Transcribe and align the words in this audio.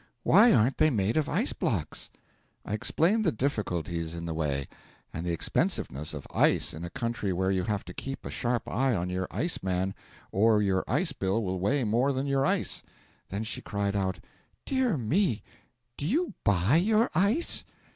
Why 0.23 0.51
aren't 0.51 0.79
they 0.79 0.89
made 0.89 1.15
of 1.15 1.29
ice 1.29 1.53
blocks?' 1.53 2.09
I 2.65 2.73
explained 2.73 3.23
the 3.23 3.31
difficulties 3.31 4.15
in 4.15 4.25
the 4.25 4.33
way, 4.33 4.67
and 5.13 5.23
the 5.27 5.31
expensiveness 5.31 6.15
of 6.15 6.25
ice 6.33 6.73
in 6.73 6.83
a 6.83 6.89
country 6.89 7.31
where 7.31 7.51
you 7.51 7.65
have 7.65 7.85
to 7.85 7.93
keep 7.93 8.25
a 8.25 8.31
sharp 8.31 8.67
eye 8.67 8.95
on 8.95 9.11
your 9.11 9.27
ice 9.29 9.61
man 9.61 9.93
or 10.31 10.59
your 10.59 10.83
ice 10.87 11.13
bill 11.13 11.43
will 11.43 11.59
weigh 11.59 11.83
more 11.83 12.13
than 12.13 12.25
your 12.25 12.47
ice. 12.47 12.81
Then 13.29 13.43
she 13.43 13.61
cried 13.61 13.95
out: 13.95 14.19
'Dear 14.65 14.97
me, 14.97 15.43
do 15.97 16.07
you 16.07 16.33
buy 16.43 16.77
your 16.77 17.11
ice?' 17.13 17.63